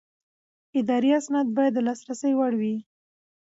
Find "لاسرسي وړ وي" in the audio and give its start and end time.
1.87-2.75